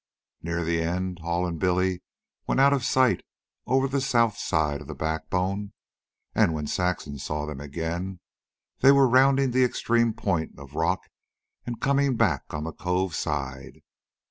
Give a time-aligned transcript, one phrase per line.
[0.41, 2.01] Near the end, Hall and Billy
[2.47, 3.21] went out of sight
[3.67, 5.73] over the south side of the backbone,
[6.33, 8.19] and when Saxon saw them again
[8.79, 11.07] they were rounding the extreme point of rock
[11.67, 13.81] and coming back on the cove side.